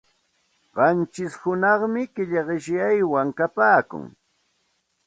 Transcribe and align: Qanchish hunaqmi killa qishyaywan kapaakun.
Qanchish 0.75 1.37
hunaqmi 1.41 2.03
killa 2.13 2.41
qishyaywan 2.47 3.29
kapaakun. 3.37 4.05